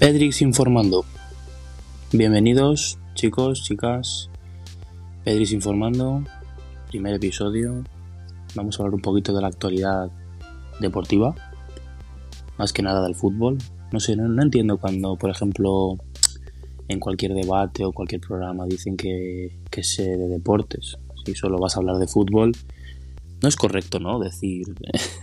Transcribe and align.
Pedrix 0.00 0.40
informando. 0.40 1.04
Bienvenidos, 2.10 2.98
chicos, 3.12 3.62
chicas. 3.62 4.30
Pedrix 5.24 5.52
informando. 5.52 6.24
Primer 6.88 7.16
episodio. 7.16 7.84
Vamos 8.54 8.80
a 8.80 8.82
hablar 8.82 8.94
un 8.94 9.02
poquito 9.02 9.34
de 9.34 9.42
la 9.42 9.48
actualidad 9.48 10.10
deportiva. 10.80 11.34
Más 12.56 12.72
que 12.72 12.80
nada 12.80 13.02
del 13.02 13.14
fútbol. 13.14 13.58
No 13.92 14.00
sé, 14.00 14.16
no, 14.16 14.42
entiendo 14.42 14.78
cuando, 14.78 15.16
por 15.16 15.28
ejemplo, 15.28 15.98
en 16.88 16.98
cualquier 16.98 17.34
debate 17.34 17.84
o 17.84 17.92
cualquier 17.92 18.22
programa 18.22 18.64
dicen 18.64 18.96
que, 18.96 19.60
que 19.70 19.82
sé 19.82 20.16
de 20.16 20.28
deportes. 20.28 20.96
Si 21.26 21.34
solo 21.34 21.58
vas 21.58 21.76
a 21.76 21.80
hablar 21.80 21.98
de 21.98 22.06
fútbol, 22.06 22.52
no 23.42 23.48
es 23.50 23.56
correcto, 23.56 24.00
¿no? 24.00 24.18
Decir 24.18 24.64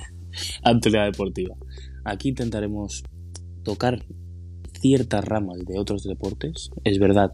actualidad 0.63 1.05
deportiva. 1.05 1.55
Aquí 2.03 2.29
intentaremos 2.29 3.03
tocar 3.63 4.05
ciertas 4.79 5.25
ramas 5.25 5.65
de 5.65 5.79
otros 5.79 6.03
deportes. 6.03 6.71
Es 6.83 6.99
verdad 6.99 7.33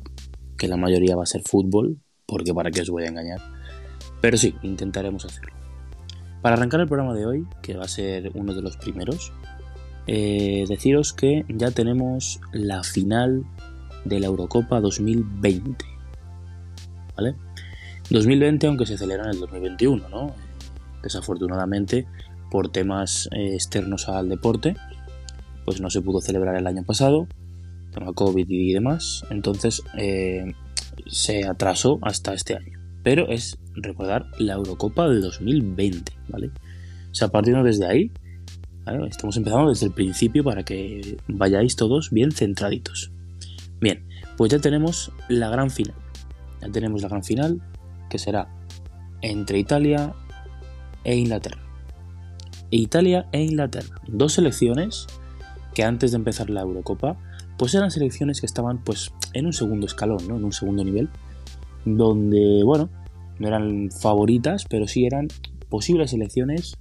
que 0.57 0.67
la 0.67 0.77
mayoría 0.77 1.15
va 1.15 1.23
a 1.23 1.27
ser 1.27 1.41
fútbol, 1.41 1.99
porque 2.25 2.53
para 2.53 2.71
qué 2.71 2.81
os 2.81 2.89
voy 2.89 3.03
a 3.03 3.07
engañar. 3.07 3.41
Pero 4.21 4.38
sí, 4.38 4.55
intentaremos 4.63 5.25
hacerlo. 5.25 5.53
Para 6.41 6.55
arrancar 6.55 6.81
el 6.81 6.87
programa 6.87 7.13
de 7.13 7.25
hoy, 7.25 7.48
que 7.61 7.75
va 7.75 7.85
a 7.85 7.87
ser 7.87 8.31
uno 8.35 8.53
de 8.53 8.61
los 8.61 8.77
primeros, 8.77 9.31
eh, 10.07 10.65
deciros 10.67 11.13
que 11.13 11.45
ya 11.48 11.71
tenemos 11.71 12.41
la 12.51 12.84
final 12.84 13.45
de 14.05 14.20
la 14.20 14.27
Eurocopa 14.27 14.81
2020. 14.81 15.85
¿Vale? 17.15 17.35
2020 18.09 18.67
aunque 18.67 18.85
se 18.85 18.98
celebra 18.98 19.25
en 19.25 19.31
el 19.31 19.39
2021, 19.39 20.09
¿no? 20.09 20.35
Desafortunadamente, 21.01 22.05
por 22.51 22.70
temas 22.70 23.29
eh, 23.31 23.53
externos 23.53 24.09
al 24.09 24.29
deporte, 24.29 24.75
pues 25.66 25.81
no 25.81 25.90
se 25.90 26.02
pudo 26.02 26.22
celebrar 26.22 26.55
el 26.55 26.68
año 26.68 26.84
pasado, 26.84 27.27
tema 27.93 28.13
COVID 28.13 28.49
y 28.49 28.74
demás, 28.74 29.24
entonces 29.29 29.84
eh, 29.98 30.54
se 31.07 31.46
atrasó 31.46 31.99
hasta 32.01 32.34
este 32.34 32.55
año. 32.55 32.79
Pero 33.04 33.27
es 33.29 33.57
recordar 33.76 34.27
la 34.40 34.54
Eurocopa 34.54 35.10
del 35.10 35.21
2020, 35.21 36.13
¿vale? 36.29 36.48
O 37.12 37.15
sea, 37.15 37.27
partiendo 37.27 37.63
desde 37.63 37.85
ahí, 37.85 38.12
estamos 39.10 39.37
empezando 39.37 39.70
desde 39.70 39.87
el 39.87 39.93
principio 39.93 40.43
para 40.43 40.63
que 40.63 41.18
vayáis 41.27 41.76
todos 41.76 42.12
bien 42.12 42.32
centraditos. 42.32 43.12
Bien, 43.80 44.05
pues 44.37 44.52
ya 44.52 44.59
tenemos 44.59 45.12
la 45.27 45.49
gran 45.49 45.70
final. 45.70 45.96
Ya 46.62 46.70
tenemos 46.70 47.02
la 47.02 47.09
gran 47.09 47.24
final 47.24 47.62
que 48.09 48.18
será 48.18 48.48
entre 49.21 49.59
Italia 49.59 50.13
e 51.04 51.15
Inglaterra. 51.15 51.62
Italia 52.71 53.27
e 53.32 53.43
Inglaterra, 53.43 54.02
dos 54.07 54.34
selecciones 54.34 55.07
que 55.74 55.84
antes 55.84 56.12
de 56.12 56.18
empezar 56.18 56.49
la 56.49 56.62
Eurocopa, 56.62 57.18
pues 57.57 57.74
eran 57.76 57.91
selecciones 57.91 58.40
que 58.40 58.46
estaban 58.46 58.84
pues 58.84 59.12
en 59.34 59.46
un 59.46 59.54
segundo 59.54 59.85
escalón, 59.85 60.27
¿no? 60.27 60.38
En 60.38 60.43
un 60.43 60.54
segundo 60.54 60.84
nivel, 60.84 61.10
donde, 61.85 62.62
bueno, 62.63 62.90
no 63.40 63.48
eran 63.48 63.90
favoritas, 63.91 64.66
pero 64.69 64.88
sí 64.88 65.06
eran 65.06 65.28
posibles 65.69 66.12
selecciones 66.12 66.75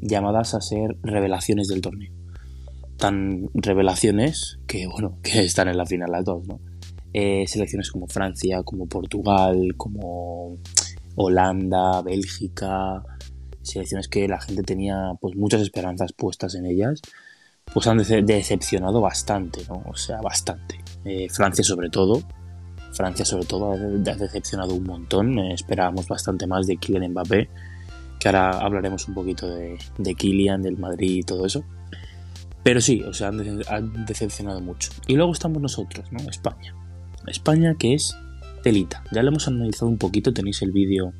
llamadas 0.00 0.54
a 0.54 0.60
ser 0.60 0.96
revelaciones 1.02 1.68
del 1.68 1.80
torneo. 1.80 2.12
Tan 2.96 3.48
revelaciones 3.54 4.58
que, 4.66 4.86
bueno, 4.86 5.18
que 5.22 5.44
están 5.44 5.68
en 5.68 5.76
la 5.76 5.86
final 5.86 6.10
las 6.10 6.24
dos, 6.24 6.46
¿no? 6.46 6.60
Eh, 7.14 7.44
selecciones 7.46 7.90
como 7.90 8.06
Francia, 8.06 8.62
como 8.62 8.86
Portugal, 8.86 9.74
como 9.76 10.56
Holanda, 11.14 12.00
Bélgica, 12.00 13.02
selecciones 13.60 14.08
que 14.08 14.26
la 14.28 14.40
gente 14.40 14.62
tenía 14.62 15.12
pues 15.20 15.36
muchas 15.36 15.60
esperanzas 15.60 16.14
puestas 16.14 16.54
en 16.54 16.64
ellas 16.64 17.02
pues 17.72 17.86
han 17.86 17.98
decepcionado 17.98 19.00
bastante, 19.00 19.62
¿no? 19.68 19.82
O 19.86 19.96
sea, 19.96 20.20
bastante. 20.20 20.82
Eh, 21.04 21.28
Francia 21.30 21.64
sobre 21.64 21.88
todo, 21.88 22.22
Francia 22.92 23.24
sobre 23.24 23.46
todo 23.46 23.72
ha 23.72 23.76
decepcionado 23.76 24.74
un 24.74 24.84
montón. 24.84 25.38
Eh, 25.38 25.54
esperábamos 25.54 26.06
bastante 26.06 26.46
más 26.46 26.66
de 26.66 26.76
Kylian 26.76 27.10
Mbappé, 27.12 27.48
que 28.20 28.28
ahora 28.28 28.50
hablaremos 28.58 29.08
un 29.08 29.14
poquito 29.14 29.48
de, 29.48 29.78
de 29.98 30.14
Kylian, 30.14 30.62
del 30.62 30.76
Madrid 30.76 31.18
y 31.18 31.22
todo 31.22 31.46
eso. 31.46 31.64
Pero 32.62 32.80
sí, 32.80 33.02
o 33.02 33.12
sea, 33.12 33.28
han, 33.28 34.06
decepcionado 34.06 34.60
mucho. 34.60 34.90
Y 35.06 35.16
luego 35.16 35.32
estamos 35.32 35.60
nosotros, 35.60 36.06
¿no? 36.12 36.20
España. 36.28 36.74
España 37.26 37.74
que 37.78 37.94
es 37.94 38.14
telita. 38.62 39.02
Ya 39.10 39.22
lo 39.22 39.30
hemos 39.30 39.48
analizado 39.48 39.88
un 39.88 39.98
poquito, 39.98 40.32
tenéis 40.32 40.62
el 40.62 40.70
vídeo 40.70 41.12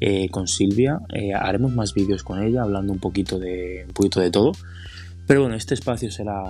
eh, 0.00 0.28
con 0.28 0.48
Silvia. 0.48 1.00
haremos 1.40 1.72
más 1.72 1.94
vídeos 1.94 2.22
con 2.22 2.42
ella, 2.42 2.62
hablando 2.62 2.92
un 2.92 2.98
poquito 2.98 3.38
de, 3.38 3.84
un 3.86 3.94
poquito 3.94 4.20
de 4.20 4.30
todo. 4.30 4.52
Pero 5.26 5.42
bueno, 5.42 5.56
este 5.56 5.74
espacio 5.74 6.10
será 6.10 6.42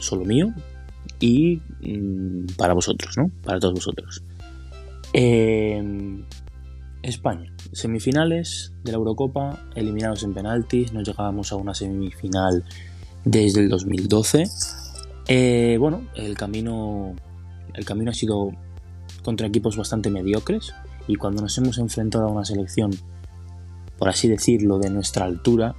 solo 0.00 0.24
mío 0.24 0.52
y 1.20 1.60
mm, 1.82 2.56
para 2.56 2.74
vosotros, 2.74 3.16
¿no? 3.16 3.30
Para 3.42 3.60
todos 3.60 3.74
vosotros. 3.74 4.24
Em, 5.12 6.24
España, 7.02 7.52
semifinales 7.72 8.72
de 8.84 8.92
la 8.92 8.98
Eurocopa, 8.98 9.58
eliminados 9.74 10.22
en 10.22 10.34
penaltis, 10.34 10.92
no 10.92 11.02
llegábamos 11.02 11.52
a 11.52 11.56
una 11.56 11.74
semifinal 11.74 12.64
desde 13.24 13.60
el 13.60 13.68
2012. 13.68 14.44
Eh, 15.28 15.76
bueno, 15.78 16.02
el 16.14 16.36
camino, 16.36 17.14
el 17.74 17.84
camino 17.84 18.10
ha 18.10 18.14
sido 18.14 18.50
contra 19.22 19.46
equipos 19.46 19.76
bastante 19.76 20.10
mediocres 20.10 20.74
y 21.06 21.16
cuando 21.16 21.42
nos 21.42 21.56
hemos 21.58 21.78
enfrentado 21.78 22.26
a 22.26 22.32
una 22.32 22.44
selección, 22.44 22.90
por 23.98 24.08
así 24.08 24.28
decirlo, 24.28 24.78
de 24.78 24.90
nuestra 24.90 25.24
altura, 25.24 25.74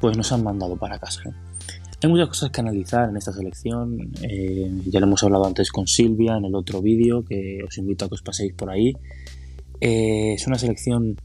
pues 0.00 0.16
nos 0.16 0.32
han 0.32 0.44
mandado 0.44 0.76
para 0.76 0.98
casa. 0.98 1.22
Hay 2.00 2.08
muchas 2.08 2.28
cosas 2.28 2.50
que 2.50 2.60
analizar 2.60 3.08
en 3.08 3.16
esta 3.16 3.32
selección. 3.32 4.12
Eh, 4.22 4.70
ya 4.86 5.00
lo 5.00 5.06
hemos 5.06 5.20
hablado 5.24 5.46
antes 5.46 5.72
con 5.72 5.88
Silvia 5.88 6.36
en 6.36 6.44
el 6.44 6.54
otro 6.54 6.80
vídeo, 6.80 7.24
que 7.24 7.58
os 7.66 7.76
invito 7.76 8.04
a 8.04 8.08
que 8.08 8.14
os 8.14 8.22
paséis 8.22 8.52
por 8.54 8.70
ahí. 8.70 8.94
Eh, 9.80 10.34
es 10.34 10.46
una 10.46 10.58
selección 10.58 11.16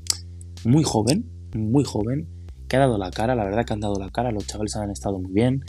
muy 0.65 0.83
joven, 0.83 1.29
muy 1.53 1.83
joven, 1.83 2.27
que 2.67 2.77
ha 2.77 2.79
dado 2.79 2.97
la 2.97 3.11
cara, 3.11 3.35
la 3.35 3.43
verdad 3.43 3.65
que 3.65 3.73
han 3.73 3.81
dado 3.81 3.99
la 3.99 4.09
cara, 4.09 4.31
los 4.31 4.47
chavales 4.47 4.75
han 4.75 4.89
estado 4.89 5.19
muy 5.19 5.31
bien. 5.31 5.63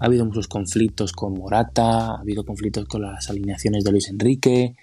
Ha 0.00 0.06
habido 0.06 0.24
muchos 0.24 0.48
conflictos 0.48 1.12
con 1.12 1.34
Morata, 1.34 2.08
ha 2.08 2.20
habido 2.20 2.44
conflictos 2.44 2.86
con 2.86 3.02
las 3.02 3.30
alineaciones 3.30 3.84
de 3.84 3.92
Luis 3.92 4.08
Enrique. 4.08 4.74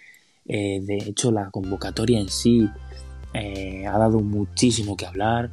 Eh, 0.45 0.79
de 0.81 0.95
hecho, 0.95 1.29
la 1.29 1.49
convocatoria 1.51 2.21
en 2.21 2.29
sí 2.29 2.69
ha 3.33 3.97
dado 3.99 4.21
muchísimo 4.21 4.95
que 4.95 5.05
hablar. 5.05 5.51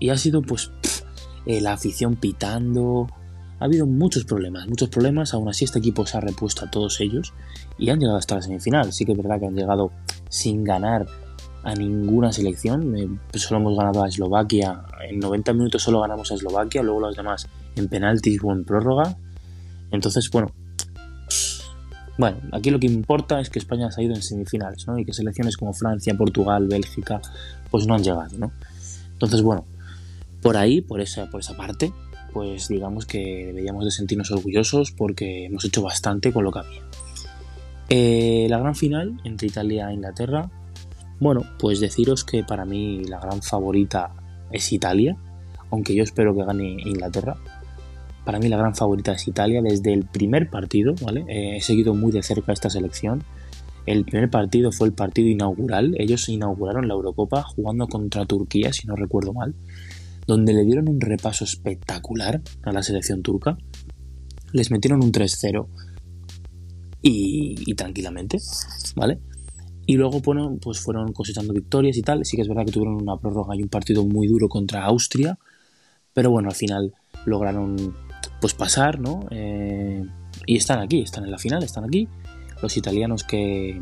Y 0.00 0.08
ha 0.10 0.18
sido 0.18 0.42
pues 0.42 0.72
la 1.46 1.74
afición 1.74 2.16
pitando, 2.16 3.06
ha 3.58 3.64
habido 3.64 3.86
muchos 3.86 4.24
problemas, 4.24 4.68
muchos 4.68 4.88
problemas, 4.88 5.32
aún 5.34 5.48
así 5.48 5.64
este 5.64 5.78
equipo 5.78 6.06
se 6.06 6.16
ha 6.16 6.20
repuesto 6.20 6.64
a 6.64 6.70
todos 6.70 7.00
ellos 7.00 7.32
y 7.78 7.90
han 7.90 7.98
llegado 7.98 8.18
hasta 8.18 8.36
la 8.36 8.42
semifinal. 8.42 8.92
Sí 8.92 9.04
que 9.04 9.12
es 9.12 9.18
verdad 9.18 9.40
que 9.40 9.46
han 9.46 9.54
llegado 9.54 9.92
sin 10.28 10.64
ganar 10.64 11.06
a 11.62 11.74
ninguna 11.74 12.32
selección, 12.32 12.96
eh, 12.96 13.08
solo 13.34 13.60
hemos 13.60 13.76
ganado 13.76 14.04
a 14.04 14.08
Eslovaquia, 14.08 14.84
en 15.08 15.18
90 15.18 15.52
minutos 15.52 15.82
solo 15.82 16.00
ganamos 16.00 16.30
a 16.30 16.34
Eslovaquia, 16.34 16.82
luego 16.82 17.00
los 17.00 17.16
demás 17.16 17.48
en 17.74 17.88
penaltis 17.88 18.38
o 18.44 18.52
en 18.52 18.64
prórroga. 18.64 19.16
Entonces, 19.90 20.30
bueno, 20.30 20.52
bueno, 22.18 22.38
aquí 22.52 22.70
lo 22.70 22.78
que 22.78 22.86
importa 22.86 23.40
es 23.40 23.50
que 23.50 23.58
España 23.58 23.88
ha 23.94 24.02
ido 24.02 24.14
en 24.14 24.22
semifinales, 24.22 24.86
¿no? 24.86 24.98
Y 24.98 25.04
que 25.04 25.12
selecciones 25.12 25.56
como 25.56 25.72
Francia, 25.72 26.14
Portugal, 26.16 26.68
Bélgica, 26.68 27.20
pues 27.70 27.86
no 27.86 27.94
han 27.94 28.04
llegado, 28.04 28.38
¿no? 28.38 28.52
Entonces, 29.12 29.42
bueno, 29.42 29.64
por 30.42 30.56
ahí, 30.56 30.80
por 30.80 31.00
esa, 31.00 31.28
por 31.30 31.40
esa 31.40 31.56
parte, 31.56 31.92
pues 32.36 32.68
digamos 32.68 33.06
que 33.06 33.46
deberíamos 33.46 33.86
de 33.86 33.90
sentirnos 33.90 34.30
orgullosos 34.30 34.92
porque 34.92 35.46
hemos 35.46 35.64
hecho 35.64 35.80
bastante 35.80 36.34
con 36.34 36.44
lo 36.44 36.52
que 36.52 36.58
había. 36.58 36.82
Eh, 37.88 38.46
la 38.50 38.58
gran 38.58 38.74
final 38.74 39.18
entre 39.24 39.48
Italia 39.48 39.88
e 39.88 39.94
Inglaterra, 39.94 40.50
bueno, 41.18 41.44
pues 41.58 41.80
deciros 41.80 42.24
que 42.24 42.44
para 42.44 42.66
mí 42.66 43.04
la 43.04 43.18
gran 43.20 43.40
favorita 43.40 44.12
es 44.50 44.70
Italia, 44.70 45.16
aunque 45.70 45.94
yo 45.94 46.02
espero 46.02 46.36
que 46.36 46.44
gane 46.44 46.76
Inglaterra. 46.84 47.38
Para 48.26 48.38
mí 48.38 48.50
la 48.50 48.58
gran 48.58 48.74
favorita 48.74 49.12
es 49.12 49.26
Italia 49.26 49.62
desde 49.62 49.94
el 49.94 50.04
primer 50.04 50.50
partido, 50.50 50.94
¿vale? 51.00 51.24
Eh, 51.28 51.56
he 51.56 51.62
seguido 51.62 51.94
muy 51.94 52.12
de 52.12 52.22
cerca 52.22 52.52
esta 52.52 52.68
selección. 52.68 53.24
El 53.86 54.04
primer 54.04 54.28
partido 54.28 54.72
fue 54.72 54.88
el 54.88 54.92
partido 54.92 55.28
inaugural. 55.28 55.94
Ellos 55.98 56.28
inauguraron 56.28 56.86
la 56.86 56.92
Eurocopa 56.92 57.42
jugando 57.44 57.88
contra 57.88 58.26
Turquía, 58.26 58.74
si 58.74 58.86
no 58.86 58.94
recuerdo 58.94 59.32
mal 59.32 59.54
donde 60.26 60.52
le 60.52 60.64
dieron 60.64 60.88
un 60.88 61.00
repaso 61.00 61.44
espectacular 61.44 62.42
a 62.62 62.72
la 62.72 62.82
selección 62.82 63.22
turca. 63.22 63.56
Les 64.52 64.70
metieron 64.70 65.02
un 65.02 65.12
3-0 65.12 65.66
y, 67.02 67.74
tranquilamente, 67.74 68.38
¿vale? 68.96 69.20
Y 69.86 69.96
luego 69.96 70.20
bueno, 70.20 70.58
pues 70.60 70.80
fueron 70.80 71.12
cosechando 71.12 71.52
victorias 71.52 71.96
y 71.96 72.02
tal. 72.02 72.24
Sí 72.24 72.36
que 72.36 72.42
es 72.42 72.48
verdad 72.48 72.64
que 72.64 72.72
tuvieron 72.72 73.00
una 73.00 73.16
prórroga 73.16 73.54
y 73.54 73.62
un 73.62 73.68
partido 73.68 74.04
muy 74.04 74.26
duro 74.26 74.48
contra 74.48 74.84
Austria, 74.84 75.38
pero 76.12 76.30
bueno, 76.30 76.48
al 76.48 76.54
final 76.54 76.94
lograron 77.24 77.94
pues 78.40 78.54
pasar, 78.54 78.98
¿no? 78.98 79.26
Eh, 79.30 80.04
y 80.46 80.56
están 80.56 80.80
aquí, 80.80 81.00
están 81.00 81.24
en 81.24 81.30
la 81.30 81.38
final, 81.38 81.62
están 81.62 81.84
aquí. 81.84 82.08
Los 82.62 82.76
italianos 82.76 83.22
que 83.22 83.80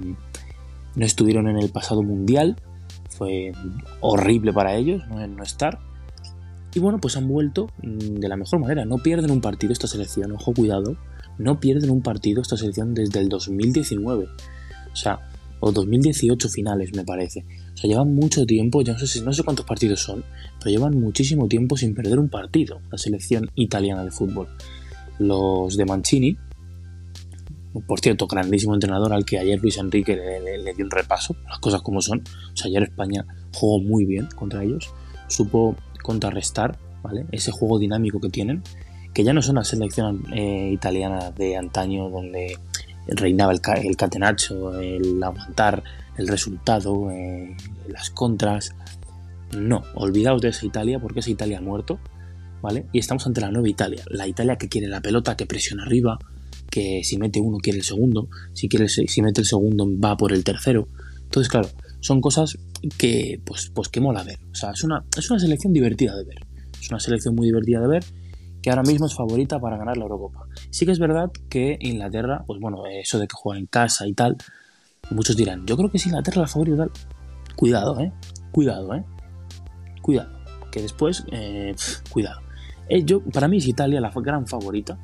no 0.97 1.07
estuvieron 1.07 1.49
en 1.49 1.57
el 1.57 1.71
pasado 1.71 2.03
mundial, 2.03 2.57
fue 3.15 3.53
horrible 4.01 4.53
para 4.53 4.75
ellos 4.75 5.03
no 5.09 5.43
estar. 5.43 5.79
Y 6.75 6.81
bueno, 6.81 6.99
pues 7.01 7.17
han 7.17 7.29
vuelto 7.29 7.69
mm, 7.83 8.17
de 8.17 8.29
la 8.29 8.37
mejor 8.37 8.61
manera. 8.61 8.85
No 8.85 8.99
pierden 8.99 9.31
un 9.31 9.41
partido 9.41 9.73
esta 9.73 9.87
selección, 9.87 10.33
ojo, 10.33 10.53
cuidado. 10.53 10.97
no 11.39 11.61
pierden 11.61 11.91
un 11.91 12.03
partido 12.03 12.43
esta 12.43 12.57
selección 12.57 12.95
desde 12.95 13.21
el 13.21 13.29
2019. 13.29 14.27
O 14.93 14.97
sea, 14.97 15.21
o 15.61 15.73
2018 15.73 16.49
finales, 16.49 16.95
me 16.95 17.05
parece. 17.05 17.45
O 17.73 17.77
sea, 17.77 17.89
llevan 17.89 18.15
mucho 18.15 18.45
tiempo, 18.45 18.83
ya 18.83 18.93
no 18.93 18.99
sé, 18.99 19.23
no 19.23 19.33
sé 19.33 19.43
cuántos 19.43 19.65
partidos 19.65 20.01
son, 20.01 20.25
pero 20.59 20.71
llevan 20.71 21.01
muchísimo 21.01 21.49
tiempo 21.49 21.77
sin 21.77 21.95
perder 21.95 22.19
un 22.19 22.29
partido, 22.29 22.81
la 22.91 22.99
selección 22.99 23.51
italiana 23.55 24.05
de 24.05 24.11
fútbol. 24.11 24.49
Los 25.19 25.77
de 25.77 25.87
Mancini, 25.87 26.37
por 27.87 28.01
cierto, 28.01 28.27
grandísimo 28.27 28.75
entrenador 28.75 29.13
al 29.13 29.25
que 29.25 29.39
ayer 29.39 29.61
Luis 29.61 29.79
Enrique 29.79 30.17
le, 30.17 30.75
dio 30.75 30.85
un 30.85 30.91
repaso, 30.91 31.35
las 31.49 31.59
cosas 31.59 31.83
como 31.83 32.01
son. 32.01 32.23
O 32.53 32.57
sea, 32.57 32.69
ayer 32.69 32.83
España 32.85 33.25
jugó 33.53 33.81
muy 33.81 34.05
bien 34.05 34.29
contra 34.37 34.63
ellos, 34.63 34.93
supo 35.29 35.77
contrarrestar 36.05 36.79
¿vale? 37.03 37.25
ese 37.33 37.51
juego 37.51 37.79
dinámico 37.79 38.21
que 38.21 38.29
tienen, 38.29 38.63
que 39.15 39.25
ya 39.25 39.33
no 39.33 39.41
son 39.41 39.57
la 39.57 39.65
selección 39.65 40.25
eh, 40.33 40.71
italiana 40.71 41.31
de 41.31 41.57
antaño 41.57 42.11
donde 42.11 42.59
reinaba 43.07 43.53
el, 43.53 43.61
el 43.83 43.97
catenacho, 43.97 44.79
el 44.79 45.23
aguantar 45.23 45.83
el 46.19 46.29
resultado, 46.29 47.11
eh, 47.11 47.57
las 47.89 48.11
contras. 48.11 48.75
No, 49.57 49.83
olvidaos 49.95 50.43
de 50.43 50.49
esa 50.49 50.67
Italia 50.67 50.99
porque 50.99 51.21
esa 51.21 51.31
Italia 51.31 51.59
ha 51.59 51.63
muerto, 51.63 51.99
¿vale? 52.61 52.87
Y 52.93 52.99
estamos 52.99 53.27
ante 53.27 53.41
la 53.41 53.51
nueva 53.51 53.69
Italia, 53.69 54.03
la 54.09 54.27
Italia 54.27 54.57
que 54.57 54.69
quiere 54.69 54.89
la 54.89 55.01
pelota, 55.01 55.37
que 55.37 55.47
presiona 55.47 55.85
arriba, 55.85 56.19
que 56.71 57.03
si 57.05 57.17
mete 57.19 57.41
uno 57.41 57.59
quiere 57.59 57.79
el 57.79 57.85
segundo, 57.85 58.29
si, 58.53 58.69
quiere, 58.69 58.89
si 58.89 59.23
mete 59.23 59.41
el 59.41 59.47
segundo 59.47 59.89
va 59.99 60.17
por 60.17 60.33
el 60.33 60.45
tercero. 60.45 60.89
Entonces, 61.23 61.49
claro, 61.49 61.69
son 62.05 62.21
cosas 62.21 62.59
que, 62.99 63.41
pues, 63.47 63.71
pues 63.75 63.89
que 63.89 63.99
mola 63.99 64.23
ver. 64.25 64.39
O 64.53 64.55
sea, 64.55 64.73
es 64.73 64.85
una, 64.85 65.03
es 65.17 65.31
una 65.31 65.41
selección 65.41 65.73
divertida 65.73 66.15
de 66.15 66.25
ver. 66.25 66.47
Es 66.79 66.91
una 66.91 67.01
selección 67.01 67.35
muy 67.35 67.47
divertida 67.47 67.81
de 67.81 67.89
ver 67.89 68.05
que 68.61 68.69
ahora 68.69 68.83
mismo 68.83 69.07
es 69.07 69.15
favorita 69.15 69.59
para 69.59 69.79
ganar 69.79 69.97
la 69.97 70.03
Eurocopa. 70.03 70.47
Sí 70.69 70.85
que 70.85 70.93
es 70.93 70.99
verdad 70.99 71.31
que 71.49 71.79
Inglaterra, 71.81 72.45
pues 72.47 72.61
bueno, 72.61 72.85
eso 72.85 73.19
de 73.19 73.27
que 73.27 73.35
juega 73.35 73.59
en 73.59 73.65
casa 73.65 74.07
y 74.07 74.13
tal, 74.13 74.37
muchos 75.13 75.35
dirán, 75.35 75.65
yo 75.65 75.79
creo 75.79 75.91
que 75.91 75.97
es 75.97 76.05
Inglaterra 76.05 76.43
la 76.43 76.47
favorita. 76.47 76.89
Cuidado, 77.57 77.99
eh. 77.99 78.13
Cuidado, 78.53 78.95
eh. 78.95 79.03
Cuidado. 80.03 80.31
Que 80.71 80.83
después, 80.83 81.25
eh, 81.33 81.75
cuidado. 82.11 82.43
Eh, 82.91 83.03
yo, 83.05 83.23
para 83.25 83.49
mí 83.49 83.57
es 83.57 83.67
Italia 83.67 83.99
la 84.03 84.13
gran 84.15 84.47
favorita. 84.47 84.99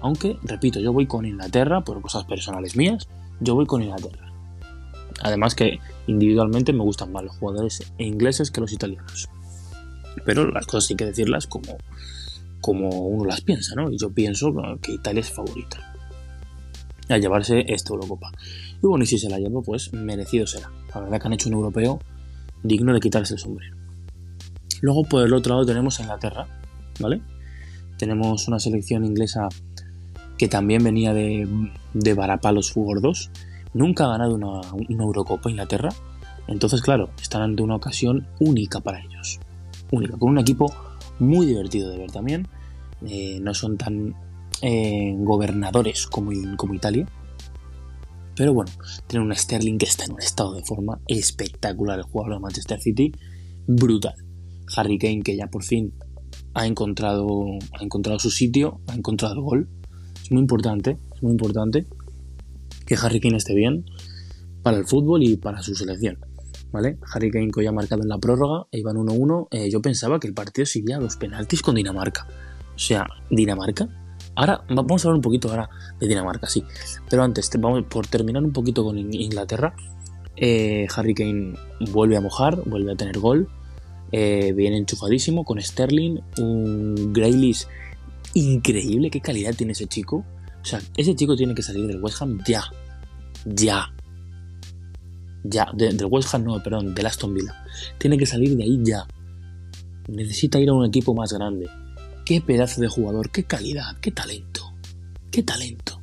Aunque, 0.00 0.38
repito, 0.44 0.78
yo 0.78 0.92
voy 0.92 1.06
con 1.06 1.26
Inglaterra, 1.26 1.82
por 1.82 2.00
cosas 2.00 2.22
personales 2.22 2.76
mías, 2.76 3.08
yo 3.40 3.56
voy 3.56 3.66
con 3.66 3.82
Inglaterra. 3.82 4.30
Además 5.22 5.54
que 5.54 5.78
individualmente 6.06 6.72
me 6.72 6.82
gustan 6.82 7.12
más 7.12 7.24
los 7.24 7.36
jugadores 7.36 7.92
ingleses 7.98 8.50
que 8.50 8.60
los 8.60 8.72
italianos. 8.72 9.28
Pero 10.24 10.50
las 10.50 10.66
cosas 10.66 10.90
hay 10.90 10.96
que 10.96 11.06
decirlas 11.06 11.46
como, 11.46 11.76
como 12.60 12.88
uno 12.88 13.24
las 13.24 13.40
piensa, 13.40 13.74
¿no? 13.74 13.90
Y 13.90 13.98
yo 13.98 14.10
pienso 14.10 14.52
que 14.80 14.92
Italia 14.92 15.20
es 15.20 15.30
favorita 15.30 15.90
a 17.14 17.18
llevarse 17.18 17.64
esta 17.68 17.92
Eurocopa. 17.92 18.32
Y 18.82 18.86
bueno, 18.86 19.04
y 19.04 19.06
si 19.06 19.18
se 19.18 19.28
la 19.28 19.38
lleva, 19.38 19.60
pues 19.62 19.92
merecido 19.92 20.46
será. 20.46 20.70
La 20.94 21.00
verdad 21.00 21.20
que 21.20 21.26
han 21.26 21.32
hecho 21.32 21.48
un 21.48 21.54
europeo 21.54 21.98
digno 22.62 22.92
de 22.92 23.00
quitarse 23.00 23.34
el 23.34 23.40
sombrero. 23.40 23.76
Luego 24.80 25.04
por 25.04 25.26
el 25.26 25.32
otro 25.34 25.54
lado 25.54 25.66
tenemos 25.66 26.00
Inglaterra, 26.00 26.46
¿vale? 27.00 27.20
Tenemos 27.98 28.48
una 28.48 28.58
selección 28.58 29.04
inglesa 29.04 29.48
que 30.38 30.48
también 30.48 30.82
venía 30.82 31.12
de, 31.12 31.46
de 31.92 32.14
Barapalos 32.14 32.72
gordos. 32.74 33.30
Nunca 33.72 34.04
ha 34.04 34.08
ganado 34.08 34.34
una, 34.34 34.60
una 34.72 35.04
Eurocopa 35.04 35.50
Inglaterra. 35.50 35.90
Entonces, 36.48 36.82
claro, 36.82 37.10
están 37.20 37.42
ante 37.42 37.62
una 37.62 37.76
ocasión 37.76 38.26
única 38.40 38.80
para 38.80 39.00
ellos. 39.00 39.38
Única, 39.92 40.16
con 40.16 40.30
un 40.30 40.38
equipo 40.38 40.72
muy 41.18 41.46
divertido 41.46 41.90
de 41.90 41.98
ver 41.98 42.10
también. 42.10 42.48
Eh, 43.06 43.38
no 43.40 43.54
son 43.54 43.78
tan 43.78 44.14
eh, 44.62 45.14
gobernadores 45.18 46.06
como, 46.06 46.32
como 46.56 46.74
Italia. 46.74 47.06
Pero 48.34 48.54
bueno, 48.54 48.72
tienen 49.06 49.28
un 49.28 49.36
Sterling 49.36 49.78
que 49.78 49.86
está 49.86 50.04
en 50.04 50.12
un 50.12 50.20
estado 50.20 50.54
de 50.54 50.64
forma 50.64 51.00
espectacular. 51.06 51.98
El 51.98 52.04
jugador 52.04 52.34
de 52.34 52.40
Manchester 52.40 52.80
City, 52.80 53.12
brutal. 53.66 54.14
Harry 54.76 54.98
Kane 54.98 55.22
que 55.22 55.36
ya 55.36 55.48
por 55.48 55.64
fin 55.64 55.92
ha 56.54 56.66
encontrado, 56.66 57.44
ha 57.78 57.84
encontrado 57.84 58.18
su 58.18 58.30
sitio, 58.30 58.80
ha 58.88 58.94
encontrado 58.94 59.34
el 59.34 59.40
gol. 59.40 59.68
Es 60.22 60.30
muy 60.30 60.40
importante, 60.40 60.98
es 61.14 61.22
muy 61.22 61.32
importante 61.32 61.86
que 62.86 62.96
Harry 62.96 63.20
Kane 63.20 63.36
esté 63.36 63.54
bien 63.54 63.84
para 64.62 64.76
el 64.76 64.86
fútbol 64.86 65.22
y 65.22 65.36
para 65.36 65.62
su 65.62 65.74
selección. 65.74 66.18
¿vale? 66.72 66.98
Harry 67.12 67.30
Kane 67.30 67.50
que 67.50 67.62
ya 67.62 67.70
ha 67.70 67.72
marcado 67.72 68.02
en 68.02 68.08
la 68.08 68.18
prórroga, 68.18 68.66
e 68.70 68.78
iban 68.78 68.96
1-1, 68.96 69.48
eh, 69.50 69.70
yo 69.70 69.80
pensaba 69.82 70.20
que 70.20 70.28
el 70.28 70.34
partido 70.34 70.66
seguía 70.66 70.96
a 70.96 71.00
los 71.00 71.16
penaltis 71.16 71.62
con 71.62 71.74
Dinamarca. 71.74 72.26
O 72.74 72.78
sea, 72.78 73.06
Dinamarca. 73.30 73.88
Ahora 74.36 74.62
vamos 74.68 75.04
a 75.04 75.08
hablar 75.08 75.16
un 75.16 75.22
poquito 75.22 75.50
ahora 75.50 75.68
de 75.98 76.06
Dinamarca, 76.06 76.46
sí. 76.46 76.64
Pero 77.08 77.22
antes, 77.22 77.50
vamos 77.58 77.84
por 77.88 78.06
terminar 78.06 78.42
un 78.42 78.52
poquito 78.52 78.84
con 78.84 78.96
Inglaterra. 78.98 79.74
Eh, 80.36 80.86
Harry 80.94 81.14
Kane 81.14 81.54
vuelve 81.90 82.16
a 82.16 82.20
mojar, 82.20 82.62
vuelve 82.64 82.92
a 82.92 82.96
tener 82.96 83.18
gol. 83.18 83.48
Eh, 84.12 84.52
viene 84.56 84.76
enchufadísimo 84.78 85.44
con 85.44 85.60
Sterling, 85.60 86.20
un 86.38 87.12
Graylis 87.12 87.68
increíble. 88.34 89.10
¿Qué 89.10 89.20
calidad 89.20 89.54
tiene 89.54 89.72
ese 89.72 89.86
chico? 89.86 90.24
O 90.62 90.64
sea, 90.64 90.80
ese 90.96 91.14
chico 91.14 91.36
tiene 91.36 91.54
que 91.54 91.62
salir 91.62 91.86
del 91.86 92.02
West 92.02 92.20
Ham 92.22 92.42
ya. 92.46 92.64
Ya 93.44 93.92
ya, 95.42 95.70
del 95.74 96.04
West 96.06 96.34
Ham 96.34 96.44
no, 96.44 96.62
perdón, 96.62 96.94
del 96.94 97.06
Aston 97.06 97.34
Villa. 97.34 97.64
Tiene 97.98 98.18
que 98.18 98.26
salir 98.26 98.56
de 98.56 98.64
ahí 98.64 98.80
ya. 98.84 99.06
Necesita 100.08 100.58
ir 100.58 100.68
a 100.68 100.74
un 100.74 100.84
equipo 100.84 101.14
más 101.14 101.32
grande. 101.32 101.68
Qué 102.24 102.40
pedazo 102.40 102.80
de 102.80 102.88
jugador, 102.88 103.30
qué 103.30 103.44
calidad, 103.44 103.96
qué 104.00 104.10
talento. 104.10 104.72
Qué 105.30 105.42
talento. 105.42 106.00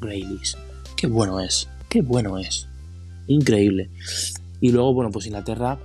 Graylis. 0.00 0.56
Qué 0.96 1.06
bueno 1.06 1.40
es, 1.40 1.68
qué 1.88 2.02
bueno 2.02 2.38
es. 2.38 2.68
Increíble. 3.26 3.90
Y 4.60 4.70
luego, 4.70 4.94
bueno, 4.94 5.10
pues 5.10 5.26
Inglaterra 5.26 5.78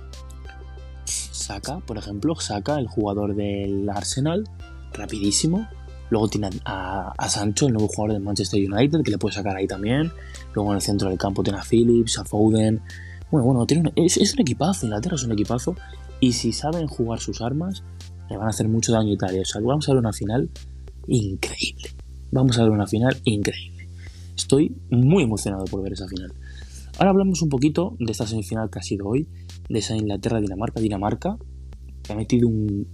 saca, 1.04 1.80
por 1.80 1.98
ejemplo, 1.98 2.36
saca 2.36 2.78
el 2.78 2.86
jugador 2.86 3.34
del 3.34 3.88
Arsenal, 3.90 4.48
rapidísimo. 4.92 5.68
Luego 6.12 6.28
tiene 6.28 6.50
a, 6.66 7.26
Sancho, 7.26 7.68
el 7.68 7.72
nuevo 7.72 7.88
jugador 7.88 8.12
del 8.12 8.22
Manchester 8.22 8.60
United, 8.60 9.00
que 9.02 9.12
le 9.12 9.16
puede 9.16 9.34
sacar 9.34 9.56
ahí 9.56 9.66
también. 9.66 10.12
Luego 10.52 10.72
en 10.72 10.76
el 10.76 10.82
centro 10.82 11.08
del 11.08 11.16
campo 11.16 11.42
tiene 11.42 11.58
a 11.58 11.62
Phillips, 11.62 12.18
a 12.18 12.24
Foden. 12.26 12.82
Bueno, 13.30 13.46
bueno, 13.46 13.64
tiene 13.64 13.90
es, 13.96 14.34
un 14.34 14.40
equipazo, 14.40 14.84
Inglaterra 14.84 15.16
es 15.16 15.24
un 15.24 15.32
equipazo. 15.32 15.74
Y 16.20 16.34
si 16.34 16.52
saben 16.52 16.86
jugar 16.86 17.18
sus 17.18 17.40
armas, 17.40 17.82
le 18.28 18.36
van 18.36 18.46
a 18.46 18.50
hacer 18.50 18.68
mucho 18.68 18.92
daño 18.92 19.08
a 19.08 19.14
Italia. 19.14 19.40
O 19.40 19.44
sea, 19.46 19.62
vamos 19.62 19.88
a 19.88 19.92
ver 19.92 20.00
una 20.00 20.12
final 20.12 20.50
increíble. 21.06 21.88
Vamos 22.30 22.58
a 22.58 22.64
ver 22.64 22.72
una 22.72 22.86
final 22.86 23.16
increíble. 23.24 23.88
Estoy 24.36 24.76
muy 24.90 25.22
emocionado 25.22 25.64
por 25.64 25.82
ver 25.82 25.94
esa 25.94 26.08
final. 26.08 26.34
Ahora 26.98 27.08
hablamos 27.08 27.40
un 27.40 27.48
poquito 27.48 27.96
de 27.98 28.12
esta 28.12 28.26
semifinal 28.26 28.68
que 28.68 28.80
ha 28.80 28.82
sido 28.82 29.08
hoy, 29.08 29.26
de 29.70 29.78
esa 29.78 29.96
Inglaterra-Dinamarca. 29.96 30.78
Dinamarca, 30.78 31.38
que 32.02 32.12
ha 32.12 32.16
metido 32.16 32.48
un, 32.48 32.86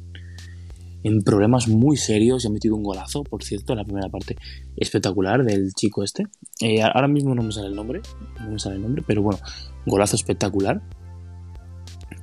en 1.03 1.23
problemas 1.23 1.69
muy 1.69 1.97
serios 1.97 2.45
y 2.45 2.49
ha 2.49 2.51
metido 2.51 2.75
un 2.75 2.83
golazo, 2.83 3.23
por 3.23 3.45
cierto, 3.45 3.73
en 3.73 3.79
la 3.79 3.85
primera 3.85 4.09
parte 4.09 4.37
espectacular 4.77 5.45
del 5.45 5.73
chico 5.73 6.03
este. 6.03 6.25
Eh, 6.61 6.83
ahora 6.83 7.09
mismo 7.09 7.35
no 7.35 7.43
me 7.43 7.53
sale 7.53 7.69
el 7.69 7.77
nombre, 7.77 8.01
no 8.41 8.51
me 8.51 8.59
sale 8.59 8.77
el 8.77 8.83
nombre, 8.83 9.03
pero 9.07 9.23
bueno, 9.23 9.39
golazo 9.87 10.17
espectacular. 10.17 10.83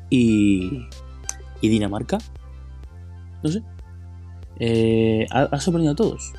Y, 0.10 0.82
Dinamarca, 1.62 2.20
no 3.42 3.50
sé, 3.50 3.64
eh, 4.60 5.26
ha, 5.32 5.60
sorprendido 5.60 5.94
a 5.94 5.96
todos. 5.96 6.32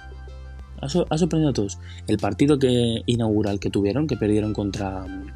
Ha, 0.81 1.19
sorprendido 1.19 1.51
a 1.51 1.53
todos. 1.53 1.81
El 2.07 2.19
partido 2.19 2.61
que 2.61 3.03
inaugural 3.07 3.59
que 3.59 3.71
tuvieron, 3.71 4.07
que 4.07 4.17
perdieron 4.17 4.53
contra 4.53 5.01
mm, 5.01 5.27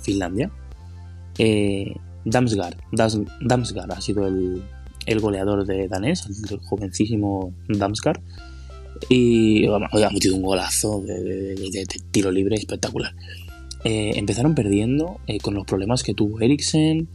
Finlandia, 0.00 0.50
eh, 1.38 1.96
Damsgaard, 2.26 2.76
Damsgaard 2.92 3.92
ha 3.92 4.00
sido 4.02 4.26
el, 4.26 4.62
el 5.06 5.20
goleador 5.20 5.66
de 5.66 5.88
danés, 5.88 6.26
el 6.50 6.58
jovencísimo 6.60 7.52
Damsgaard, 7.68 8.20
y 9.08 9.66
ha 9.66 10.10
metido 10.12 10.36
un 10.36 10.42
golazo 10.42 11.02
de, 11.02 11.86
tiro 12.10 12.30
libre 12.30 12.56
espectacular. 12.56 13.14
Eh, 13.84 14.12
empezaron 14.16 14.54
perdiendo 14.54 15.18
eh, 15.26 15.40
con 15.40 15.54
los 15.54 15.64
problemas 15.66 16.02
que 16.02 16.14
tuvo 16.14 16.40
Eriksen, 16.40 17.08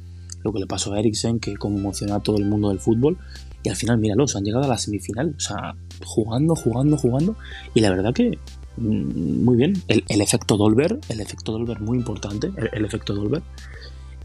lo 0.43 0.51
que 0.51 0.59
le 0.59 0.67
pasó 0.67 0.93
a 0.93 0.99
Eriksen, 0.99 1.39
que 1.39 1.55
conmocionó 1.55 2.15
a 2.15 2.19
todo 2.19 2.37
el 2.37 2.45
mundo 2.45 2.69
del 2.69 2.79
fútbol, 2.79 3.17
y 3.63 3.69
al 3.69 3.75
final, 3.75 3.97
míralos, 3.97 4.35
han 4.35 4.43
llegado 4.43 4.65
a 4.65 4.67
la 4.67 4.77
semifinal, 4.77 5.33
o 5.35 5.39
sea, 5.39 5.75
jugando, 6.05 6.55
jugando, 6.55 6.97
jugando, 6.97 7.35
y 7.73 7.81
la 7.81 7.89
verdad 7.89 8.13
que 8.13 8.37
mm, 8.77 9.43
muy 9.43 9.55
bien, 9.55 9.73
el, 9.87 10.21
efecto 10.21 10.57
Dolber, 10.57 10.99
el 11.09 11.21
efecto 11.21 11.53
Dolber 11.53 11.79
muy 11.79 11.97
importante, 11.97 12.51
el, 12.57 12.69
el 12.73 12.85
efecto 12.85 13.13
Dolber, 13.13 13.43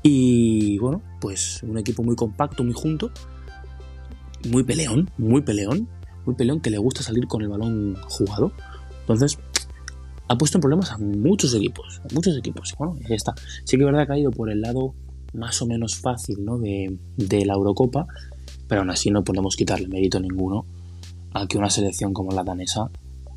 y 0.02 0.78
bueno, 0.78 1.00
pues 1.21 1.62
un 1.62 1.78
equipo 1.78 2.02
muy 2.02 2.16
compacto, 2.16 2.64
muy 2.64 2.75
junto, 2.75 3.12
muy 4.49 4.65
peleón, 4.65 5.11
muy 5.19 5.43
peleón, 5.43 5.89
muy 6.25 6.35
peleón 6.35 6.61
que 6.61 6.71
le 6.71 6.79
gusta 6.79 7.03
salir 7.03 7.27
con 7.27 7.43
el 7.43 7.49
balón 7.49 7.97
jugado. 8.09 8.53
Entonces, 9.01 9.39
ha 10.29 10.39
puesto 10.39 10.59
en 10.59 10.63
problemas 10.63 10.91
a 10.93 10.99
muchos 10.99 11.55
equipos, 11.55 12.01
a 12.05 12.15
muchos 12.15 12.37
equipos. 12.37 12.75
bueno, 12.79 12.97
ya 13.09 13.15
está. 13.15 13.35
Sí 13.65 13.77
que 13.77 13.83
es 13.83 13.87
verdad 13.87 14.07
que 14.07 14.13
ha 14.15 14.19
ido 14.19 14.31
por 14.31 14.51
el 14.51 14.61
lado 14.61 14.95
más 15.35 15.61
o 15.63 15.67
menos 15.67 15.97
fácil 15.97 16.45
¿no? 16.45 16.59
de, 16.59 16.97
de 17.17 17.45
la 17.45 17.55
Eurocopa, 17.55 18.07
pero 18.69 18.83
aún 18.83 18.91
así 18.91 19.11
no 19.11 19.25
podemos 19.25 19.57
quitarle 19.57 19.89
mérito 19.89 20.21
ninguno 20.21 20.67
a 21.35 21.47
que 21.47 21.59
una 21.59 21.71
selección 21.71 22.13
como 22.13 22.33
la 22.33 22.45
danesa 22.45 22.91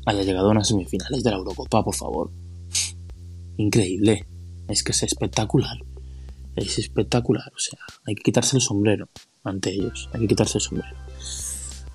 haya 0.06 0.22
llegado 0.22 0.48
a 0.48 0.52
unas 0.52 0.68
semifinales 0.68 1.22
de 1.22 1.30
la 1.30 1.36
Eurocopa, 1.36 1.82
por 1.82 1.94
favor. 1.94 2.30
Increíble. 3.56 4.26
Es 4.68 4.82
que 4.82 4.92
es 4.92 5.02
espectacular. 5.02 5.78
Es 6.56 6.78
espectacular. 6.78 7.52
O 7.54 7.58
sea, 7.58 7.78
hay 8.06 8.14
que 8.14 8.22
quitarse 8.22 8.56
el 8.56 8.62
sombrero 8.62 9.08
ante 9.44 9.70
ellos. 9.70 10.08
Hay 10.12 10.20
que 10.20 10.28
quitarse 10.28 10.58
el 10.58 10.62
sombrero. 10.62 10.96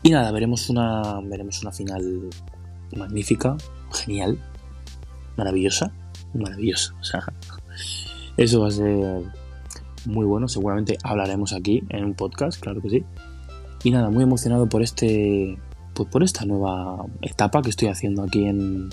Y 0.03 0.09
nada, 0.09 0.31
veremos 0.31 0.69
una, 0.69 1.19
veremos 1.21 1.61
una 1.61 1.71
final 1.71 2.29
magnífica, 2.95 3.57
genial, 3.93 4.39
maravillosa, 5.37 5.91
maravillosa. 6.33 6.95
O 6.99 7.03
sea, 7.03 7.23
eso 8.37 8.61
va 8.61 8.67
a 8.67 8.71
ser 8.71 9.23
muy 10.05 10.25
bueno. 10.25 10.47
Seguramente 10.47 10.97
hablaremos 11.03 11.53
aquí 11.53 11.83
en 11.89 12.05
un 12.05 12.13
podcast, 12.13 12.59
claro 12.59 12.81
que 12.81 12.89
sí. 12.89 13.03
Y 13.83 13.91
nada, 13.91 14.09
muy 14.09 14.23
emocionado 14.23 14.69
por 14.69 14.81
este, 14.83 15.57
pues 15.93 16.07
por 16.09 16.23
esta 16.23 16.45
nueva 16.45 17.05
etapa 17.21 17.61
que 17.61 17.69
estoy 17.69 17.87
haciendo 17.87 18.23
aquí 18.23 18.45
en, 18.45 18.89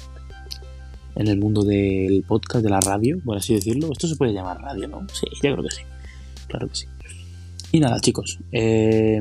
en 1.18 1.26
el 1.26 1.38
mundo 1.38 1.64
del 1.64 2.22
podcast, 2.22 2.64
de 2.64 2.70
la 2.70 2.80
radio, 2.80 3.18
por 3.24 3.36
así 3.36 3.52
decirlo. 3.52 3.90
Esto 3.90 4.06
se 4.06 4.14
puede 4.14 4.32
llamar 4.32 4.60
radio, 4.60 4.86
¿no? 4.86 5.06
Sí, 5.12 5.26
yo 5.42 5.52
creo 5.52 5.62
que 5.64 5.70
sí. 5.70 5.82
Claro 6.46 6.68
que 6.68 6.74
sí. 6.76 6.86
Y 7.72 7.80
nada, 7.80 8.00
chicos, 8.00 8.38
eh, 8.52 9.20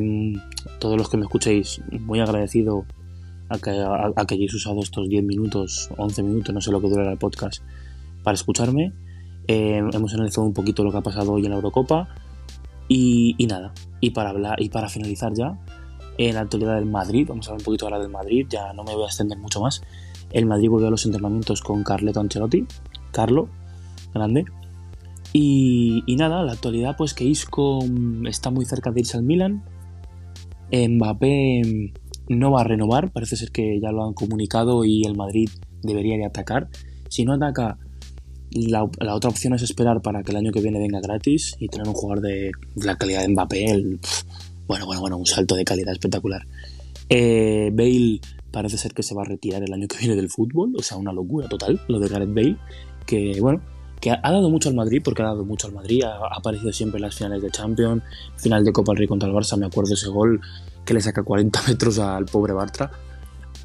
todos 0.80 0.96
los 0.96 1.10
que 1.10 1.18
me 1.18 1.24
escuchéis, 1.24 1.82
muy 1.92 2.20
agradecido 2.20 2.86
a 3.50 3.58
que, 3.58 3.72
a, 3.72 4.25
que 4.25 4.36
hayáis 4.36 4.54
usado 4.54 4.80
estos 4.82 5.10
10 5.10 5.24
minutos, 5.24 5.89
11 5.98 6.24
minutos, 6.24 6.54
no 6.54 6.62
sé 6.62 6.72
lo 6.72 6.80
que 6.80 6.88
durará 6.88 7.12
el 7.12 7.18
podcast, 7.18 7.63
para 8.24 8.36
escucharme. 8.36 8.94
Eh, 9.48 9.77
hemos 9.92 10.13
analizado 10.13 10.46
un 10.46 10.54
poquito 10.54 10.84
lo 10.84 10.92
que 10.92 10.98
ha 10.98 11.01
pasado 11.01 11.34
hoy 11.34 11.46
en 11.46 11.50
la 11.50 11.56
Eurocopa. 11.56 12.10
Y, 12.88 13.36
y, 13.39 13.48
nada, 13.48 13.74
y 14.00 14.12
para 14.12 14.30
hablar 14.30 14.62
y 14.62 14.70
para 14.70 14.88
finalizar 14.88 15.34
ya, 15.34 15.58
en 16.20 16.36
la 16.36 16.42
actualidad 16.42 16.75
del 16.75 16.86
Madrid, 16.86 17.25
vamos 17.27 17.48
a 17.48 17.51
hablar 17.51 17.62
un 17.62 17.66
poquito 17.66 17.86
ahora 17.86 18.00
del 18.00 18.10
Madrid, 18.10 18.46
ya 18.48 18.72
no 18.74 18.84
me 18.84 18.94
voy 18.94 19.04
a 19.04 19.08
extender 19.08 19.38
mucho 19.39 19.60
más. 19.60 19.82
El 20.31 20.46
Madrid 20.46 20.69
volvió 20.69 20.88
a 20.88 20.91
los 20.91 21.05
entrenamientos 21.05 21.62
con 21.62 21.84
Carleto 21.84 22.19
Ancelotti, 22.19 22.65
Carlo, 23.12 23.50
grande. 24.13 24.46
Y, 25.34 26.03
nada, 26.17 26.43
la 26.43 26.53
actualidad 26.53 26.96
pues 26.98 27.13
que 27.13 27.24
Isco 27.24 27.79
está 28.25 28.50
muy 28.50 28.65
cerca 28.65 28.91
de 28.91 29.01
irse 29.01 29.17
al 29.17 29.24
Milan. 29.24 29.63
Mbappé 30.72 31.93
no 32.29 32.51
va 32.51 32.62
a 32.62 32.63
renovar, 32.63 33.12
parece 33.12 33.36
ser 33.36 33.51
que 33.51 33.79
ya 33.79 33.91
lo 33.91 34.03
han 34.03 34.13
comunicado 34.13 34.84
y 34.84 35.03
el 35.05 35.15
Madrid 35.15 35.50
debería 35.84 36.17
de 36.17 36.25
atacar. 36.25 36.69
Si 37.10 37.24
no 37.24 37.34
ataca, 37.34 37.77
la, 38.51 38.84
otra 38.84 39.29
opción 39.29 39.53
es 39.53 39.62
esperar 39.62 40.01
para 40.01 40.24
que 40.24 40.31
el 40.31 40.38
año 40.38 40.51
que 40.51 40.62
viene 40.62 40.79
venga 40.79 41.00
gratis 41.00 41.55
y 41.60 41.67
tener 41.67 41.88
un 41.88 41.93
jugador 41.93 42.22
de, 42.22 42.51
la 42.75 42.98
calidad 42.98 43.22
de 43.22 43.29
Mbappé. 43.29 44.00
Bueno, 44.67 44.86
bueno, 44.86 45.01
bueno, 45.01 45.17
un 45.17 45.25
salto 45.25 45.55
de 45.55 45.63
calidad 45.63 45.93
espectacular. 45.93 46.46
Eh, 47.10 47.69
Bale 47.74 48.19
parece 48.51 48.77
ser 48.77 48.94
que 48.94 49.04
se 49.04 49.16
va 49.16 49.24
a 49.24 49.25
retirar 49.25 49.63
el 49.63 49.74
año 49.74 49.88
que 49.88 49.98
viene 49.98 50.16
del 50.16 50.30
fútbol, 50.30 50.74
o 50.77 50.84
sea, 50.84 50.98
una 50.98 51.13
locura 51.13 51.48
total 51.48 51.82
lo 51.88 52.00
de 52.00 52.08
Gareth 52.08 52.34
Bale, 52.34 52.58
que 53.06 53.39
bueno, 53.39 53.62
que 54.00 54.12
ha, 54.12 54.20
dado 54.22 54.50
mucho 54.50 54.70
al 54.70 54.75
Madrid, 54.75 55.01
porque 55.04 55.22
ha 55.22 55.25
dado 55.25 55.44
mucho 55.44 55.68
al 55.68 55.74
Madrid, 55.74 56.04
ha, 56.04 56.18
aparecido 56.36 56.72
siempre 56.72 56.98
en 56.98 57.04
las 57.04 57.16
finales 57.16 57.42
de 57.42 57.50
Champions, 57.50 58.04
final 58.38 58.63
de 58.63 58.72
Copa 58.72 58.92
del 58.92 59.00
Rey 59.00 59.08
contra 59.08 59.27
el 59.27 59.36
Barça, 59.36 59.58
me 59.58 59.66
acuerdo 59.66 59.94
ese 59.94 60.10
gol 60.10 60.42
que 60.86 60.94
le 60.94 61.01
saca 61.01 61.24
40 61.24 61.62
metros 61.68 62.00
al 62.00 62.25
pobre 62.25 62.54
Bartra. 62.54 62.92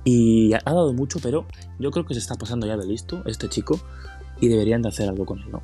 Y 0.04 0.52
ha 0.52 0.60
dado 0.64 0.92
mucho, 0.92 1.20
pero 1.22 1.46
yo 1.78 1.90
creo 1.92 2.04
que 2.04 2.14
se 2.14 2.20
está 2.20 2.34
pasando 2.34 2.66
ya 2.66 2.76
de 2.76 2.86
listo 2.86 3.22
este 3.26 3.48
chico 3.48 3.78
y 4.40 4.48
deberían 4.48 4.82
de 4.82 4.88
hacer 4.88 5.08
algo 5.08 5.24
con 5.24 5.38
él, 5.38 5.50
¿no? 5.52 5.62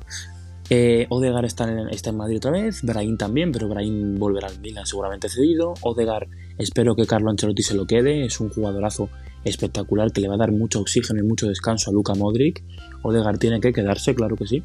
Eh, 0.69 1.07
Odegar 1.09 1.45
está 1.45 1.67
en, 1.67 2.15
Madrid 2.15 2.37
otra 2.37 2.51
vez, 2.51 2.83
Brahim 2.83 3.17
también, 3.17 3.51
pero 3.51 3.67
Brahim 3.67 4.19
volverá 4.19 4.47
al 4.47 4.59
Milan 4.59 4.85
seguramente 4.85 5.27
cedido. 5.27 5.73
Odegar, 5.81 6.27
espero 6.59 6.95
que 6.95 7.07
Carlo 7.07 7.31
Ancelotti 7.31 7.63
se 7.63 7.73
lo 7.73 7.87
quede, 7.87 8.25
es 8.25 8.39
un 8.39 8.49
jugadorazo 8.49 9.09
espectacular 9.43 10.11
que 10.11 10.21
le 10.21 10.27
va 10.27 10.35
a 10.35 10.37
dar 10.37 10.51
mucho 10.51 10.79
oxígeno 10.81 11.19
y 11.21 11.23
mucho 11.23 11.47
descanso 11.47 11.89
a 11.89 11.93
Luka 11.93 12.13
Modric. 12.13 12.63
Odegar 13.01 13.37
tiene 13.37 13.59
que 13.59 13.73
quedarse, 13.73 14.13
claro 14.13 14.35
que 14.35 14.45
sí. 14.45 14.63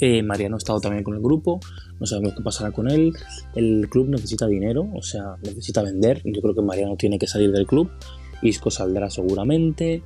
Eh, 0.00 0.22
Mariano 0.22 0.56
ha 0.56 0.58
estado 0.58 0.80
también 0.80 1.04
con 1.04 1.14
el 1.14 1.22
grupo, 1.22 1.60
no 1.98 2.06
sabemos 2.06 2.34
qué 2.34 2.42
pasará 2.42 2.70
con 2.70 2.90
él. 2.90 3.12
El 3.54 3.88
club 3.88 4.08
necesita 4.08 4.46
dinero, 4.46 4.86
o 4.94 5.02
sea, 5.02 5.36
necesita 5.42 5.82
vender. 5.82 6.22
Yo 6.24 6.40
creo 6.42 6.54
que 6.54 6.62
Mariano 6.62 6.96
tiene 6.96 7.18
que 7.18 7.26
salir 7.26 7.52
del 7.52 7.66
club. 7.66 7.90
Isco 8.42 8.70
saldrá 8.70 9.08
seguramente. 9.10 10.02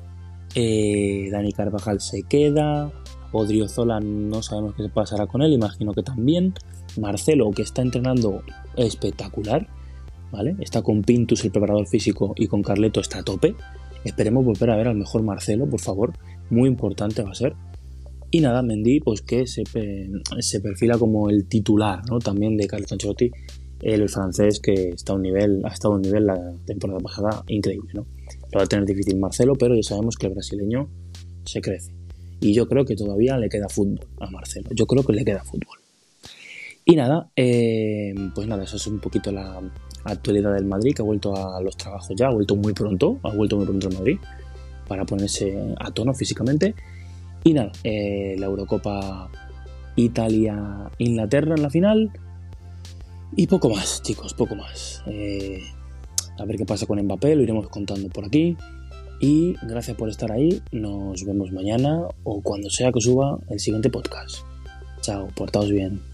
Eh, 0.54 1.28
Dani 1.30 1.52
Carvajal 1.52 2.00
se 2.00 2.23
queda. 2.23 2.92
Odriozola 3.32 4.00
no 4.00 4.42
sabemos 4.42 4.75
qué 4.76 4.88
pasará 4.88 5.26
con 5.26 5.42
él, 5.42 5.52
imagino 5.52 5.92
que 5.92 6.02
también. 6.02 6.54
Marcelo, 6.99 7.50
que 7.52 7.62
está 7.62 7.82
entrenando 7.82 8.42
espectacular, 8.76 9.68
¿vale? 10.30 10.56
Está 10.60 10.82
con 10.82 11.02
Pintus, 11.02 11.44
el 11.44 11.50
preparador 11.50 11.87
físico, 11.87 12.34
y 12.37 12.46
con 12.46 12.62
Carleto 12.62 13.00
está 13.00 13.18
a 13.18 13.22
tope. 13.22 13.54
Esperemos 14.04 14.44
volver 14.44 14.70
a 14.70 14.76
ver 14.76 14.88
al 14.88 14.96
mejor 14.96 15.22
Marcelo, 15.22 15.66
por 15.66 15.80
favor. 15.80 16.12
Muy 16.50 16.68
importante 16.68 17.22
va 17.22 17.30
a 17.30 17.34
ser. 17.34 17.54
Y 18.30 18.40
nada, 18.40 18.62
Mendy, 18.62 19.00
pues 19.00 19.22
que 19.22 19.46
se, 19.46 19.64
se 20.38 20.60
perfila 20.60 20.96
como 20.99 21.30
el 21.30 21.46
titular, 21.46 22.02
¿no? 22.08 22.18
También 22.20 22.56
de 22.56 22.66
Carlos 22.66 22.92
Ancelotti, 22.92 23.30
el 23.82 24.08
francés 24.08 24.60
que 24.60 24.90
está 24.90 25.12
a 25.12 25.16
un 25.16 25.22
nivel, 25.22 25.62
ha 25.64 25.68
estado 25.68 25.94
a 25.94 25.96
un 25.96 26.02
nivel 26.02 26.26
la 26.26 26.54
temporada 26.64 27.00
pasada 27.00 27.44
increíble, 27.49 27.90
¿no? 27.94 28.06
Lo 28.52 28.58
va 28.58 28.64
a 28.64 28.66
tener 28.66 28.84
difícil 28.84 29.18
Marcelo, 29.18 29.54
pero 29.54 29.75
ya 29.75 29.82
sabemos 29.82 30.16
que 30.16 30.26
el 30.26 30.34
brasileño 30.34 30.88
se 31.44 31.60
crece. 31.60 31.92
Y 32.40 32.54
yo 32.54 32.68
creo 32.68 32.84
que 32.84 32.94
todavía 32.94 33.37
le 33.37 33.49
queda 33.49 33.68
fútbol 33.68 34.00
a 34.20 34.30
Marcelo. 34.30 34.70
Yo 34.75 34.87
creo 34.87 35.04
que 35.04 35.12
le 35.12 35.25
queda 35.25 35.42
fútbol. 35.44 35.78
Y 36.84 36.96
nada, 36.96 37.30
eh, 37.37 38.14
pues 38.34 38.46
nada, 38.49 38.64
eso 38.64 38.76
es 38.76 38.87
un 38.87 39.00
poquito 39.00 39.30
la 39.30 39.60
actualidad 40.04 40.54
del 40.54 40.64
Madrid, 40.64 40.95
que 40.95 41.02
ha 41.02 41.04
vuelto 41.04 41.35
a 41.37 41.61
los 41.61 41.76
trabajos 41.76 42.14
ya, 42.16 42.28
ha 42.28 42.33
vuelto 42.33 42.57
muy 42.57 42.73
pronto, 42.73 43.19
ha 43.23 43.30
vuelto 43.30 43.57
muy 43.57 43.66
pronto 43.66 43.88
al 43.88 43.95
Madrid, 43.95 44.19
para 44.88 45.04
ponerse 45.04 45.75
a 45.78 45.90
tono 45.90 46.14
físicamente. 46.14 46.75
Y 47.45 47.54
nada, 47.54 47.73
eh, 47.85 48.37
la 48.38 48.47
Eurocopa 48.47 49.30
Italia-Inglaterra 49.97 51.54
en 51.54 51.62
la 51.62 51.71
final. 51.71 52.11
Y 53.37 53.47
poco 53.47 53.71
más, 53.71 54.02
chicos, 54.02 54.35
poco 54.35 54.57
más. 54.57 55.02
Eh, 55.07 55.62
a 56.38 56.45
ver 56.45 56.57
qué 56.57 56.64
pasa 56.64 56.87
con 56.87 57.00
Mbappé, 57.00 57.37
lo 57.37 57.42
iremos 57.42 57.69
contando 57.69 58.09
por 58.09 58.25
aquí. 58.25 58.57
Y 59.21 59.54
gracias 59.62 59.97
por 59.97 60.09
estar 60.09 60.33
ahí. 60.33 60.62
Nos 60.73 61.25
vemos 61.25 61.52
mañana 61.52 62.09
o 62.25 62.40
cuando 62.40 62.71
sea 62.71 62.90
que 62.90 63.00
suba 63.00 63.38
el 63.49 63.61
siguiente 63.61 63.90
podcast. 63.90 64.38
Chao, 65.02 65.28
portaos 65.35 65.71
bien. 65.71 66.10